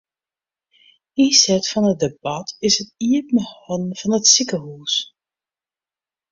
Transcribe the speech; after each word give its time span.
Ynset 1.23 1.65
fan 1.73 1.85
it 1.91 1.99
debat 2.03 2.47
is 2.67 2.75
it 2.83 2.89
iepenhâlden 3.09 3.91
fan 3.99 4.15
it 4.17 4.25
sikehús. 4.33 4.93